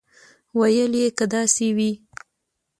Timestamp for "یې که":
1.01-1.25